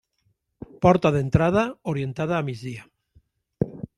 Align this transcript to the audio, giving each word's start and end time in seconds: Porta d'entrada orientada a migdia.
Porta 0.85 1.11
d'entrada 1.15 1.67
orientada 1.93 2.39
a 2.39 2.41
migdia. 2.49 2.89